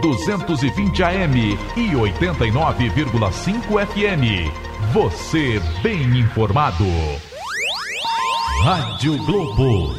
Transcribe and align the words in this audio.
1220 0.00 1.02
AM 1.02 1.58
e 1.76 1.90
89,5 1.90 3.86
FM. 3.86 4.50
Você 4.92 5.60
bem 5.82 6.18
informado. 6.18 6.84
Rádio 8.62 9.16
Globo. 9.24 9.94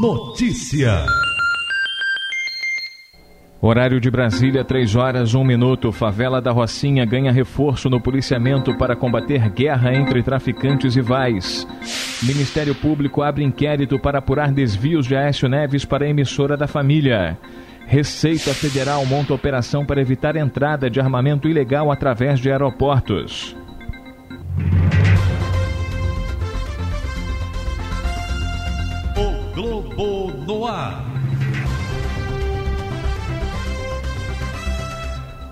Notícia. 0.00 1.04
Horário 3.62 4.00
de 4.00 4.10
Brasília, 4.10 4.64
3 4.64 4.96
horas, 4.96 5.34
1 5.34 5.44
minuto. 5.44 5.92
Favela 5.92 6.40
da 6.40 6.50
Rocinha 6.50 7.04
ganha 7.04 7.30
reforço 7.30 7.90
no 7.90 8.00
policiamento 8.00 8.74
para 8.78 8.96
combater 8.96 9.50
guerra 9.50 9.94
entre 9.94 10.22
traficantes 10.22 10.96
e 10.96 11.02
vais. 11.02 11.66
Ministério 12.22 12.74
Público 12.74 13.22
abre 13.22 13.44
inquérito 13.44 13.98
para 13.98 14.18
apurar 14.18 14.50
desvios 14.50 15.06
de 15.06 15.14
Aécio 15.14 15.48
Neves 15.48 15.84
para 15.84 16.06
a 16.06 16.08
emissora 16.08 16.56
da 16.56 16.66
família. 16.66 17.38
Receita 17.90 18.54
Federal 18.54 19.04
monta 19.04 19.34
operação 19.34 19.84
para 19.84 20.00
evitar 20.00 20.36
entrada 20.36 20.88
de 20.88 21.00
armamento 21.00 21.48
ilegal 21.48 21.90
através 21.90 22.38
de 22.38 22.48
aeroportos. 22.48 23.56
O 29.16 29.54
Globo 29.56 30.30
no 30.46 30.68
ar. 30.68 31.09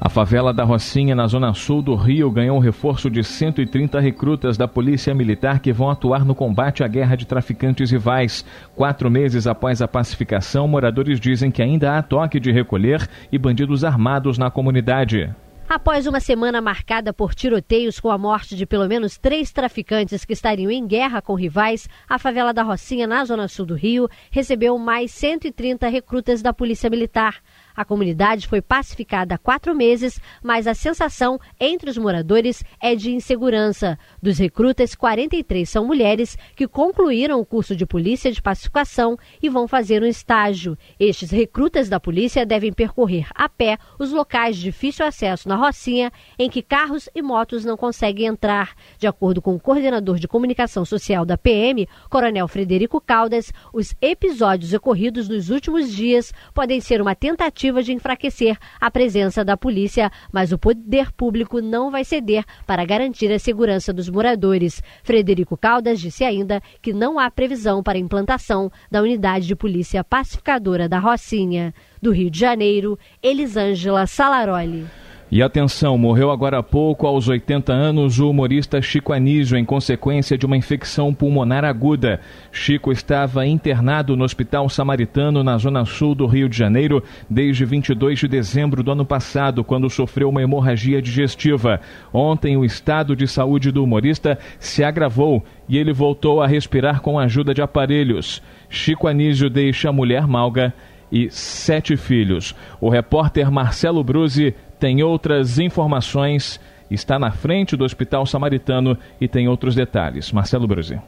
A 0.09 0.11
favela 0.11 0.55
da 0.55 0.65
Rocinha, 0.65 1.15
na 1.15 1.27
zona 1.27 1.53
sul 1.53 1.83
do 1.83 1.95
Rio, 1.95 2.30
ganhou 2.30 2.57
um 2.57 2.61
reforço 2.61 3.11
de 3.11 3.23
130 3.23 4.01
recrutas 4.01 4.57
da 4.57 4.66
Polícia 4.66 5.15
Militar 5.15 5.61
que 5.61 5.71
vão 5.71 5.91
atuar 5.91 6.25
no 6.25 6.35
combate 6.35 6.83
à 6.83 6.89
guerra 6.89 7.15
de 7.15 7.27
traficantes 7.27 7.91
rivais. 7.91 8.43
Quatro 8.75 9.11
meses 9.11 9.47
após 9.47 9.83
a 9.83 9.87
pacificação, 9.87 10.66
moradores 10.66 11.21
dizem 11.21 11.51
que 11.51 11.61
ainda 11.61 11.99
há 11.99 12.02
toque 12.02 12.41
de 12.41 12.51
recolher 12.51 13.07
e 13.30 13.37
bandidos 13.37 13.85
armados 13.85 14.38
na 14.38 14.51
comunidade. 14.51 15.30
Após 15.69 16.07
uma 16.07 16.19
semana 16.19 16.63
marcada 16.63 17.13
por 17.13 17.35
tiroteios 17.35 18.01
com 18.01 18.10
a 18.10 18.16
morte 18.16 18.57
de 18.57 18.65
pelo 18.65 18.88
menos 18.88 19.19
três 19.19 19.52
traficantes 19.52 20.25
que 20.25 20.32
estariam 20.32 20.71
em 20.71 20.87
guerra 20.87 21.21
com 21.21 21.35
rivais, 21.35 21.87
a 22.09 22.19
favela 22.19 22.54
da 22.54 22.63
Rocinha, 22.63 23.07
na 23.07 23.23
zona 23.27 23.47
sul 23.49 23.66
do 23.66 23.75
Rio, 23.75 24.09
recebeu 24.30 24.79
mais 24.79 25.10
130 25.10 25.87
recrutas 25.88 26.41
da 26.41 26.54
Polícia 26.54 26.88
Militar. 26.88 27.43
A 27.79 27.84
comunidade 27.84 28.48
foi 28.48 28.60
pacificada 28.60 29.37
há 29.37 29.38
quatro 29.38 29.73
meses, 29.73 30.18
mas 30.43 30.66
a 30.66 30.74
sensação 30.74 31.38
entre 31.60 31.88
os 31.88 31.96
moradores 31.96 32.65
é 32.82 32.96
de 32.96 33.12
insegurança. 33.12 33.96
Dos 34.20 34.37
recrutas, 34.37 34.96
43 34.96 35.70
são 35.70 35.87
mulheres 35.87 36.37
que 36.57 36.66
concluíram 36.66 37.38
o 37.38 37.46
curso 37.46 37.76
de 37.76 37.87
polícia 37.87 38.32
de 38.32 38.43
pacificação 38.43 39.16
e 39.40 39.48
vão 39.48 39.68
fazer 39.68 40.02
um 40.02 40.07
estágio. 40.07 40.76
Estes 40.98 41.30
recrutas 41.30 41.88
da 41.88 42.01
polícia 42.01 42.45
devem 42.45 42.73
percorrer 42.73 43.29
a 43.32 43.48
pé 43.48 43.79
os 43.96 44.10
locais 44.10 44.57
de 44.57 44.65
difícil 44.65 45.07
acesso 45.07 45.48
na 45.48 45.54
Rocinha, 45.54 46.10
em 46.37 46.51
que 46.51 46.63
carros 46.63 47.09
e 47.15 47.23
motos 47.23 47.65
não 47.65 47.76
conseguem 47.76 48.26
entrar. 48.26 48.74
De 48.98 49.07
acordo 49.07 49.40
com 49.40 49.54
o 49.54 49.60
coordenador 49.60 50.18
de 50.18 50.26
comunicação 50.26 50.85
social 50.85 51.24
da 51.24 51.38
PM, 51.38 51.87
Coronel 52.10 52.48
Frederico 52.48 53.01
Caldas, 53.01 53.52
os 53.73 53.95
episódios 54.02 54.73
ocorridos 54.73 55.29
nos 55.29 55.48
últimos 55.48 55.92
dias 55.92 56.32
podem 56.52 56.80
ser 56.80 57.01
uma 57.01 57.15
tentativa 57.15 57.68
tentativa 57.69 57.83
de 57.83 57.93
enfraquecer 57.93 58.57
a 58.80 58.91
presença 58.91 59.45
da 59.45 59.57
polícia, 59.57 60.11
mas 60.33 60.52
o 60.52 60.59
poder 60.59 61.13
público 61.13 61.61
não 61.61 61.91
vai 61.91 62.05
ceder 62.05 62.45
para 62.66 62.85
garantir 62.85 63.30
a 63.33 63.38
segurança 63.38 63.93
dos 63.93 64.09
moradores. 64.09 64.83
Frederico 65.03 65.56
Caldas 65.56 66.00
disse 66.00 66.25
ainda 66.25 66.60
que 66.81 66.93
não 66.93 67.19
há 67.19 67.31
previsão 67.31 67.83
para 67.83 67.99
a 67.99 68.00
implantação 68.00 68.71
da 68.91 69.03
unidade 69.03 69.47
de 69.47 69.55
polícia 69.55 70.03
pacificadora 70.03 70.88
da 70.88 70.99
Rocinha. 70.99 71.75
Do 72.00 72.12
Rio 72.12 72.31
de 72.31 72.38
Janeiro, 72.38 72.99
Elisângela 73.22 74.06
Salaroli. 74.06 74.87
E 75.31 75.43
atenção, 75.43 75.98
morreu 75.98 76.31
agora 76.31 76.59
há 76.59 76.62
pouco, 76.62 77.06
aos 77.06 77.28
80 77.28 77.71
anos, 77.71 78.19
o 78.19 78.30
humorista 78.30 78.80
Chico 78.80 79.12
Anísio, 79.12 79.58
em 79.58 79.64
consequência 79.64 80.38
de 80.38 80.47
uma 80.47 80.56
infecção 80.56 81.12
pulmonar 81.12 81.66
aguda. 81.66 82.19
Chico 82.50 82.91
estava 82.91 83.47
internado 83.47 84.16
no 84.16 84.25
Hospital 84.25 84.70
Samaritano, 84.70 85.44
na 85.44 85.58
zona 85.58 85.84
sul 85.84 86.14
do 86.14 86.25
Rio 86.25 86.48
de 86.48 86.56
Janeiro, 86.56 87.04
desde 87.28 87.66
22 87.66 88.20
de 88.20 88.26
dezembro 88.26 88.82
do 88.82 88.91
ano 88.91 89.04
passado, 89.04 89.62
quando 89.62 89.91
sofreu 89.91 90.30
uma 90.30 90.41
hemorragia 90.41 91.03
digestiva. 91.03 91.78
Ontem, 92.10 92.56
o 92.56 92.64
estado 92.64 93.14
de 93.14 93.28
saúde 93.28 93.70
do 93.70 93.84
humorista 93.84 94.38
se 94.58 94.82
agravou 94.82 95.44
e 95.69 95.76
ele 95.76 95.92
voltou 95.92 96.41
a 96.41 96.47
respirar 96.47 97.03
com 97.03 97.19
a 97.19 97.24
ajuda 97.24 97.53
de 97.53 97.60
aparelhos. 97.60 98.42
Chico 98.70 99.06
Anísio 99.06 99.50
deixa 99.50 99.91
a 99.91 99.92
mulher 99.92 100.26
Malga 100.26 100.72
e 101.12 101.30
sete 101.30 101.97
filhos. 101.97 102.54
O 102.80 102.88
repórter 102.88 103.50
Marcelo 103.50 104.04
Bruzi 104.04 104.54
tem 104.78 105.03
outras 105.03 105.59
informações, 105.59 106.61
está 106.91 107.19
na 107.19 107.31
frente 107.31 107.77
do 107.77 107.84
Hospital 107.84 108.25
Samaritano 108.27 108.97
e 109.21 109.28
tem 109.28 109.49
outros 109.49 109.75
detalhes. 109.75 110.33
Marcelo 110.33 110.66
Bruzi. 110.66 111.00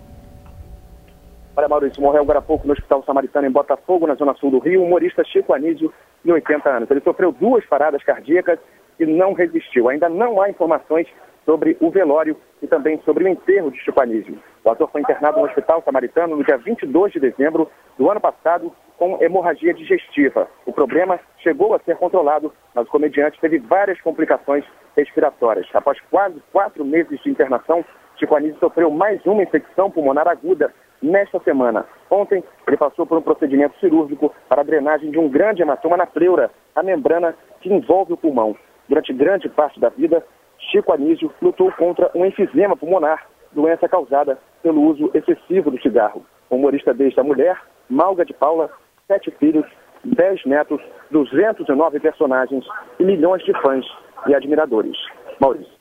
Olha, 1.57 1.69
Maurício, 1.69 2.03
morreu 2.03 2.23
agora 2.23 2.39
há 2.39 2.43
pouco 2.43 2.67
no 2.67 2.73
Hospital 2.73 3.03
Samaritano 3.05 3.47
em 3.47 3.51
Botafogo, 3.51 4.07
na 4.07 4.15
zona 4.15 4.35
sul 4.35 4.51
do 4.51 4.59
Rio, 4.59 4.81
o 4.81 4.85
humorista 4.85 5.23
Chico 5.25 5.53
Anísio, 5.53 5.93
de 6.25 6.33
80 6.33 6.69
anos. 6.69 6.91
Ele 6.91 7.01
sofreu 7.01 7.33
duas 7.33 7.65
paradas 7.67 8.03
cardíacas 8.03 8.59
e 8.99 9.05
não 9.05 9.33
resistiu. 9.33 9.89
Ainda 9.89 10.09
não 10.09 10.41
há 10.41 10.49
informações 10.49 11.07
sobre 11.45 11.77
o 11.81 11.91
velório 11.91 12.37
e 12.63 12.67
também 12.67 13.01
sobre 13.05 13.25
o 13.25 13.29
enterro 13.29 13.71
de 13.71 13.79
Chico 13.81 14.01
Anísio. 14.01 14.39
O 14.63 14.71
ator 14.71 14.91
foi 14.91 15.01
internado 15.01 15.39
no 15.39 15.47
Hospital 15.47 15.83
Samaritano 15.83 16.37
no 16.37 16.45
dia 16.45 16.59
22 16.59 17.13
de 17.13 17.21
dezembro 17.21 17.71
do 17.97 18.11
ano 18.11 18.21
passado 18.21 18.73
com 18.99 19.17
hemorragia 19.23 19.73
digestiva. 19.73 20.47
O 20.67 20.73
problema 20.73 21.19
chegou 21.39 21.75
a 21.75 21.79
ser 21.79 21.97
controlado, 21.97 22.53
mas 22.75 22.87
o 22.87 22.91
comediante 22.91 23.41
teve 23.41 23.59
várias 23.59 23.99
complicações 24.03 24.63
respiratórias. 24.95 25.67
Após 25.73 25.99
quase 26.11 26.39
quatro 26.53 26.85
meses 26.85 27.19
de 27.23 27.31
internação, 27.31 27.83
Chico 28.19 28.37
Anísio 28.37 28.59
sofreu 28.61 28.91
mais 28.91 29.25
uma 29.25 29.43
infecção 29.43 29.91
pulmonar 29.91 30.29
aguda 30.29 30.75
nesta 31.01 31.41
semana. 31.41 31.87
Ontem, 32.11 32.45
ele 32.67 32.77
passou 32.77 33.07
por 33.07 33.17
um 33.17 33.23
procedimento 33.23 33.79
cirúrgico 33.81 34.35
para 34.47 34.61
a 34.61 34.65
drenagem 34.65 35.11
de 35.11 35.19
um 35.19 35.31
grande 35.31 35.63
hematoma 35.63 35.97
na 35.97 36.05
pleura, 36.05 36.51
a 36.77 36.83
membrana 36.83 37.35
que 37.63 37.73
envolve 37.73 38.13
o 38.13 38.17
pulmão. 38.19 38.55
Durante 38.87 39.15
grande 39.15 39.49
parte 39.49 39.81
da 39.81 39.89
vida, 39.89 40.23
Chico 40.59 40.93
Anísio 40.93 41.33
lutou 41.41 41.73
contra 41.73 42.11
um 42.15 42.27
enfisema 42.27 42.77
pulmonar, 42.77 43.30
doença 43.53 43.89
causada 43.89 44.39
pelo 44.63 44.83
uso 44.83 45.11
excessivo 45.15 45.71
do 45.71 45.81
cigarro. 45.81 46.25
O 46.49 46.57
humorista 46.57 46.93
deixa 46.93 47.21
a 47.21 47.25
mulher, 47.25 47.61
Malga 47.89 48.25
de 48.25 48.33
Paula, 48.33 48.71
sete 49.07 49.31
filhos, 49.33 49.67
dez 50.05 50.45
netos, 50.45 50.81
209 51.11 52.01
personagens 52.01 52.65
e 52.99 53.05
milhões 53.05 53.43
de 53.45 53.53
fãs 53.61 53.87
e 54.27 54.35
admiradores. 54.35 54.97
Maurício. 55.41 55.80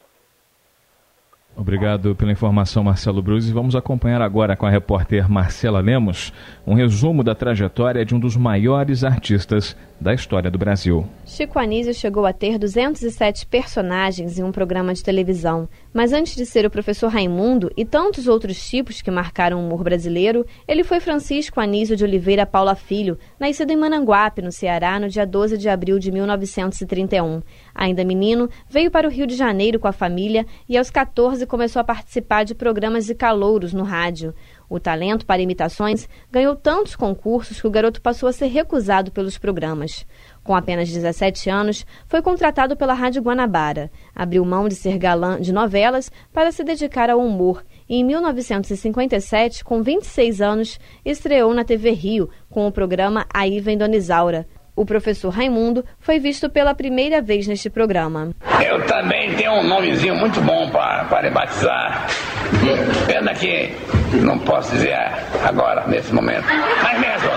Obrigado 1.70 2.16
pela 2.16 2.32
informação, 2.32 2.84
Marcelo 2.84 3.22
Bruz. 3.22 3.48
E 3.48 3.54
vamos 3.54 3.76
acompanhar 3.76 4.24
agora 4.24 4.56
com 4.56 4.66
a 4.66 4.72
repórter 4.72 5.30
Marcela 5.30 5.80
Lemos 5.80 6.34
um 6.66 6.74
resumo 6.74 7.24
da 7.24 7.36
trajetória 7.36 8.04
de 8.04 8.16
um 8.16 8.20
dos 8.20 8.36
maiores 8.36 9.04
artistas 9.04 9.76
da 10.00 10.14
história 10.14 10.50
do 10.50 10.58
Brasil. 10.58 11.06
Chico 11.26 11.60
Anísio 11.60 11.94
chegou 11.94 12.26
a 12.26 12.32
ter 12.32 12.58
207 12.58 13.46
personagens 13.46 14.40
em 14.40 14.44
um 14.44 14.52
programa 14.52 14.94
de 14.94 15.04
televisão, 15.04 15.68
mas 15.94 16.14
antes 16.14 16.36
de 16.36 16.46
ser 16.46 16.66
o 16.66 16.70
professor 16.70 17.10
Raimundo 17.10 17.72
e 17.76 17.84
tantos 17.84 18.28
outros 18.28 18.68
tipos 18.68 19.02
que 19.02 19.12
marcaram 19.12 19.60
o 19.60 19.66
humor 19.66 19.84
brasileiro, 19.84 20.46
ele 20.68 20.84
foi 20.84 21.00
Francisco 21.00 21.60
Anísio 21.60 21.96
de 21.96 22.04
Oliveira 22.04 22.46
Paula 22.46 22.76
Filho, 22.76 23.18
nascido 23.40 23.72
em 23.72 23.78
Mananguape, 23.78 24.42
no 24.42 24.52
Ceará, 24.52 25.00
no 25.00 25.10
dia 25.10 25.26
12 25.26 25.58
de 25.58 25.68
abril 25.68 26.00
de 26.00 26.12
1931. 26.12 27.42
Ainda 27.76 28.04
menino, 28.04 28.50
veio 28.70 28.90
para 28.90 29.08
o 29.08 29.12
Rio 29.12 29.28
de 29.28 29.36
Janeiro 29.36 29.80
com 29.80 29.88
a 29.88 29.92
família 29.92 30.46
e 30.68 30.78
aos 30.78 30.90
14 30.90 31.46
começou 31.46 31.59
a 31.62 31.84
participar 31.84 32.44
de 32.44 32.56
programas 32.56 33.06
de 33.06 33.14
calouros 33.14 33.74
no 33.74 33.84
rádio. 33.84 34.34
O 34.70 34.80
talento 34.80 35.26
para 35.26 35.42
imitações 35.42 36.08
ganhou 36.32 36.56
tantos 36.56 36.96
concursos 36.96 37.60
que 37.60 37.68
o 37.68 37.72
garoto 37.72 38.02
passou 38.02 38.30
a 38.30 38.34
ser 38.34 38.48
recusado 38.48 39.12
pelos 39.12 39.38
programas. 39.38 40.06
Com 40.44 40.56
apenas 40.56 40.90
17 40.90 41.50
anos, 41.50 41.86
foi 42.08 42.22
contratado 42.22 42.78
pela 42.78 42.94
Rádio 42.94 43.22
Guanabara. 43.22 43.92
Abriu 44.16 44.46
mão 44.46 44.68
de 44.68 44.76
ser 44.76 44.98
galã 44.98 45.42
de 45.42 45.52
novelas 45.52 46.12
para 46.32 46.52
se 46.52 46.64
dedicar 46.64 47.10
ao 47.10 47.20
humor 47.20 47.64
e, 47.88 47.98
em 47.98 48.04
1957, 48.04 49.64
com 49.64 49.82
26 49.82 50.42
anos, 50.42 50.80
estreou 51.04 51.54
na 51.54 51.64
TV 51.64 51.92
Rio 51.92 52.30
com 52.50 52.68
o 52.68 52.72
programa 52.72 53.26
Aí 53.34 53.60
Vem 53.60 53.78
Dona 53.78 53.96
Isaura. 53.96 54.48
O 54.76 54.86
professor 54.86 55.30
Raimundo 55.30 55.84
foi 56.00 56.20
visto 56.20 56.50
pela 56.50 56.74
primeira 56.74 57.22
vez 57.22 57.48
neste 57.48 57.70
programa. 57.70 58.30
Eu 58.66 58.86
também 58.86 59.36
tenho 59.36 59.54
um 59.54 59.64
nomezinho 59.64 60.16
muito 60.16 60.40
bom 60.42 60.70
para 60.70 61.30
batizar. 61.30 62.08
Pena 63.06 63.34
que 63.34 63.72
não 64.22 64.40
posso 64.40 64.72
dizer 64.72 64.98
agora, 65.44 65.88
nesse 65.88 66.14
momento. 66.14 66.46
Mas 66.84 67.00
mesmo. 67.00 67.30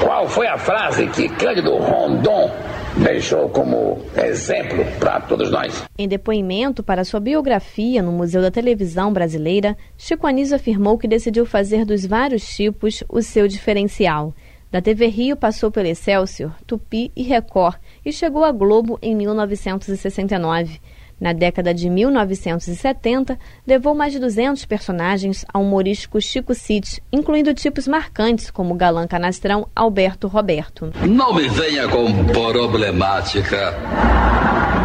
Qual 0.00 0.28
foi 0.28 0.46
a 0.46 0.58
frase 0.58 1.06
que 1.08 1.28
Cândido 1.28 1.76
Rondon 1.76 2.50
deixou 2.96 3.48
como 3.48 3.98
exemplo 4.16 4.84
para 4.98 5.20
todos 5.20 5.50
nós. 5.50 5.84
Em 5.98 6.08
depoimento 6.08 6.82
para 6.82 7.04
sua 7.04 7.20
biografia 7.20 8.02
no 8.02 8.12
Museu 8.12 8.40
da 8.40 8.50
Televisão 8.50 9.12
Brasileira, 9.12 9.76
Chico 9.96 10.26
Anísio 10.26 10.56
afirmou 10.56 10.96
que 10.96 11.06
decidiu 11.06 11.44
fazer 11.44 11.84
dos 11.84 12.06
vários 12.06 12.46
tipos 12.46 13.04
o 13.08 13.20
seu 13.20 13.46
diferencial. 13.46 14.34
Da 14.76 14.82
TV 14.82 15.06
Rio 15.06 15.36
passou 15.38 15.70
pelo 15.70 15.88
Excelsior, 15.88 16.52
Tupi 16.66 17.10
e 17.16 17.22
Record 17.22 17.78
e 18.04 18.12
chegou 18.12 18.44
à 18.44 18.52
Globo 18.52 18.98
em 19.00 19.16
1969. 19.16 20.82
Na 21.18 21.32
década 21.32 21.72
de 21.72 21.88
1970, 21.88 23.38
levou 23.66 23.94
mais 23.94 24.12
de 24.12 24.18
200 24.18 24.66
personagens 24.66 25.46
ao 25.50 25.62
humorístico 25.62 26.20
Chico 26.20 26.54
City, 26.54 27.02
incluindo 27.10 27.54
tipos 27.54 27.88
marcantes 27.88 28.50
como 28.50 28.74
o 28.74 28.76
galã 28.76 29.06
canastrão 29.06 29.66
Alberto 29.74 30.28
Roberto. 30.28 30.92
Não 31.08 31.32
me 31.32 31.48
venha 31.48 31.88
com 31.88 32.26
problemática. 32.26 33.72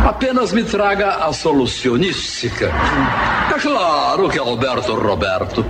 Apenas 0.08 0.54
me 0.54 0.64
traga 0.64 1.16
a 1.16 1.34
solucionística. 1.34 2.72
É 3.54 3.60
claro 3.60 4.30
que 4.30 4.40
Alberto 4.40 4.96
Roberto 4.96 5.66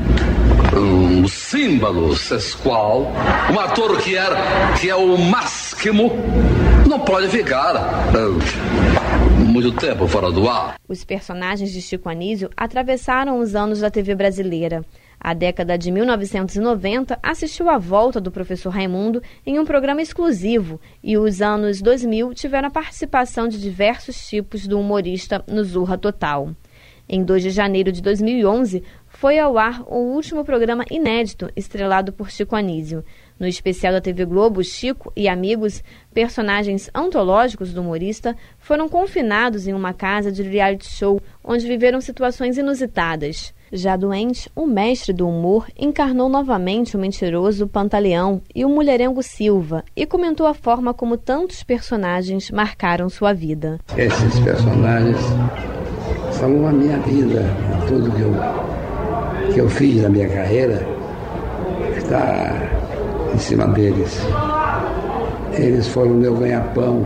um 0.74 1.28
símbolo 1.28 2.16
sesqual, 2.16 3.12
um 3.52 3.60
ator 3.60 4.02
que, 4.02 4.16
era, 4.16 4.38
que 4.80 4.90
é 4.90 4.96
o 4.96 5.18
máximo, 5.18 6.12
não 6.88 7.00
pode 7.00 7.28
ficar 7.28 7.76
uh, 7.76 9.42
muito 9.44 9.74
tempo 9.74 10.08
fora 10.08 10.32
do 10.32 10.48
ar. 10.50 10.76
Os 10.88 11.04
personagens 11.04 11.72
de 11.72 11.82
Chico 11.82 12.10
Anísio 12.10 12.50
atravessaram 12.56 13.40
os 13.40 13.56
anos 13.56 13.80
da 13.80 13.92
TV 13.92 14.16
brasileira. 14.16 14.86
A 15.20 15.34
década 15.34 15.78
de 15.78 15.92
1990 15.92 17.20
assistiu 17.22 17.70
à 17.70 17.78
volta 17.78 18.20
do 18.20 18.32
professor 18.32 18.70
Raimundo 18.70 19.22
em 19.46 19.60
um 19.60 19.66
programa 19.66 20.02
exclusivo 20.02 20.82
e 21.04 21.16
os 21.16 21.42
anos 21.42 21.80
2000 21.80 22.34
tiveram 22.34 22.70
a 22.70 22.72
participação 22.72 23.48
de 23.48 23.62
diversos 23.62 24.28
tipos 24.28 24.66
do 24.66 24.80
humorista 24.80 25.44
no 25.48 25.64
Zurra 25.64 25.98
Total. 25.98 26.56
Em 27.13 27.25
2 27.25 27.44
de 27.44 27.50
janeiro 27.50 27.92
de 27.92 28.02
2011, 28.02 28.81
foi 29.06 29.38
ao 29.38 29.58
ar 29.58 29.84
o 29.86 29.98
último 29.98 30.46
programa 30.46 30.86
inédito 30.90 31.50
estrelado 31.58 32.13
por 32.13 32.31
Chico 32.31 32.56
Anísio. 32.56 33.04
No 33.38 33.46
especial 33.46 33.92
da 33.92 34.00
TV 34.00 34.24
Globo, 34.24 34.63
Chico 34.63 35.12
e 35.13 35.28
amigos, 35.28 35.84
personagens 36.13 36.90
antológicos 36.96 37.74
do 37.74 37.81
humorista, 37.81 38.34
foram 38.58 38.88
confinados 38.88 39.68
em 39.68 39.74
uma 39.74 39.94
casa 39.94 40.31
de 40.31 40.42
reality 40.42 40.88
show 40.88 41.22
onde 41.44 41.68
viveram 41.68 42.00
situações 42.00 42.58
inusitadas. 42.58 43.54
Já 43.74 43.98
doente, 43.98 44.50
o 44.56 44.66
mestre 44.66 45.12
do 45.12 45.28
humor 45.28 45.68
encarnou 45.78 46.30
novamente 46.30 46.96
o 46.96 47.00
mentiroso 47.00 47.68
Pantaleão 47.68 48.42
e 48.56 48.63
o 48.63 48.69
mulherengo 48.69 49.22
Silva 49.22 49.84
e 49.98 50.06
comentou 50.06 50.48
a 50.48 50.54
forma 50.54 50.94
como 50.94 51.18
tantos 51.18 51.62
personagens 51.62 52.50
marcaram 52.52 53.10
sua 53.10 53.34
vida. 53.34 53.81
Esses 53.98 54.40
personagens 54.40 55.18
são 56.42 56.68
a 56.68 56.72
minha 56.72 56.98
vida, 56.98 57.44
tudo 57.88 58.12
que 58.12 58.22
eu 58.22 59.54
que 59.54 59.60
eu 59.60 59.70
fiz 59.70 60.02
na 60.02 60.10
minha 60.10 60.28
carreira 60.28 60.84
está 61.96 62.52
em 63.32 63.38
cima 63.38 63.68
deles. 63.68 64.20
Eles 65.54 65.88
foram 65.88 66.16
meu 66.16 66.36
ganha-pão 66.36 67.06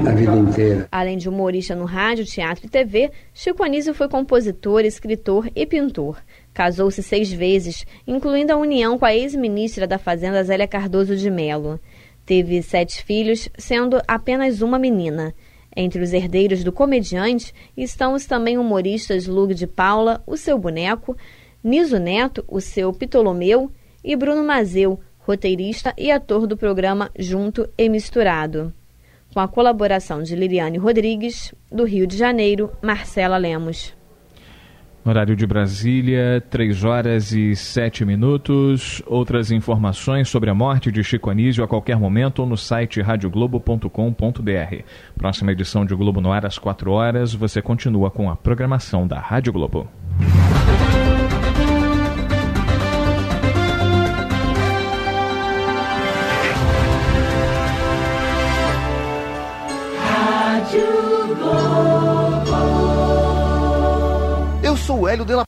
na 0.00 0.12
vida 0.12 0.36
inteira. 0.36 0.86
Além 0.92 1.18
de 1.18 1.28
humorista 1.28 1.74
no 1.74 1.84
rádio, 1.84 2.24
teatro 2.24 2.66
e 2.66 2.68
TV, 2.68 3.10
Chico 3.34 3.64
Anísio 3.64 3.92
foi 3.92 4.08
compositor, 4.08 4.84
escritor 4.84 5.50
e 5.56 5.66
pintor. 5.66 6.18
Casou-se 6.54 7.02
seis 7.02 7.32
vezes, 7.32 7.84
incluindo 8.06 8.52
a 8.52 8.56
união 8.56 8.96
com 8.96 9.04
a 9.04 9.16
ex-ministra 9.16 9.84
da 9.84 9.98
Fazenda 9.98 10.44
Zélia 10.44 10.68
Cardoso 10.68 11.16
de 11.16 11.28
Melo. 11.28 11.80
Teve 12.24 12.62
sete 12.62 13.02
filhos, 13.02 13.48
sendo 13.58 14.00
apenas 14.06 14.62
uma 14.62 14.78
menina. 14.78 15.34
Entre 15.76 16.02
os 16.02 16.14
herdeiros 16.14 16.64
do 16.64 16.72
comediante 16.72 17.52
estão 17.76 18.14
os 18.14 18.24
também 18.24 18.56
humoristas 18.56 19.26
Lug 19.26 19.54
de 19.54 19.66
Paula, 19.66 20.22
o 20.26 20.36
seu 20.36 20.58
boneco, 20.58 21.14
Niso 21.62 21.98
Neto, 21.98 22.42
o 22.48 22.60
seu 22.60 22.92
Ptolomeu, 22.92 23.70
e 24.02 24.14
Bruno 24.14 24.44
Mazeu, 24.44 25.00
roteirista 25.18 25.92
e 25.98 26.12
ator 26.12 26.46
do 26.46 26.56
programa 26.56 27.10
Junto 27.18 27.68
e 27.76 27.88
Misturado. 27.88 28.72
Com 29.34 29.40
a 29.40 29.48
colaboração 29.48 30.22
de 30.22 30.36
Liliane 30.36 30.78
Rodrigues, 30.78 31.52
do 31.70 31.84
Rio 31.84 32.06
de 32.06 32.16
Janeiro, 32.16 32.70
Marcela 32.80 33.36
Lemos. 33.36 33.95
Horário 35.06 35.36
de 35.36 35.46
Brasília, 35.46 36.42
3 36.50 36.82
horas 36.82 37.30
e 37.30 37.54
7 37.54 38.04
minutos. 38.04 39.00
Outras 39.06 39.52
informações 39.52 40.28
sobre 40.28 40.50
a 40.50 40.54
morte 40.54 40.90
de 40.90 41.04
Chico 41.04 41.30
Anísio 41.30 41.62
a 41.62 41.68
qualquer 41.68 41.96
momento 41.96 42.44
no 42.44 42.56
site 42.56 43.00
radioglobo.com.br. 43.00 44.82
Próxima 45.16 45.52
edição 45.52 45.86
de 45.86 45.94
Globo 45.94 46.20
no 46.20 46.32
ar 46.32 46.44
às 46.44 46.58
4 46.58 46.90
horas. 46.90 47.32
Você 47.32 47.62
continua 47.62 48.10
com 48.10 48.28
a 48.28 48.34
programação 48.34 49.06
da 49.06 49.20
Rádio 49.20 49.52
Globo. 49.52 49.88
Rádio 65.16 65.24
Globo. 65.24 65.44